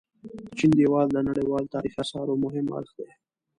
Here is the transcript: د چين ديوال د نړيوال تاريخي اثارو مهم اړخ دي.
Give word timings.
د 0.47 0.49
چين 0.57 0.71
ديوال 0.77 1.07
د 1.11 1.17
نړيوال 1.29 1.65
تاريخي 1.73 1.99
اثارو 2.03 2.41
مهم 2.45 2.65
اړخ 2.77 2.91
دي. 2.99 3.09